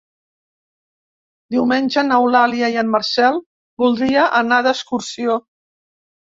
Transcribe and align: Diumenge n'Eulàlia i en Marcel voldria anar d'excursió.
Diumenge 1.55 2.03
n'Eulàlia 2.07 2.71
i 2.77 2.81
en 2.85 2.91
Marcel 2.97 3.39
voldria 3.85 4.27
anar 4.43 4.61
d'excursió. 4.71 5.41